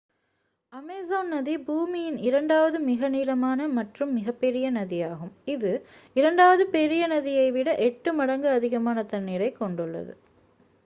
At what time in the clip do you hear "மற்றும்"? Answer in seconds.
3.75-4.13